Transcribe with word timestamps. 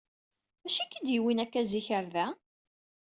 Acu 0.65 0.77
i 0.81 0.85
k-d-yewwin 0.85 1.43
akka 1.43 1.61
zik 1.71 1.87
ɣer 1.93 2.05
da? 2.13 2.27